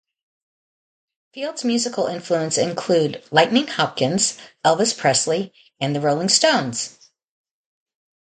[1.31, 4.35] Field's musical influences include Lightning Hopkins,
[4.65, 6.97] Elvis Presley, and the Rolling Stones.